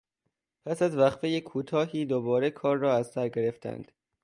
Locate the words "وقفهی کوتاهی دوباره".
0.97-2.49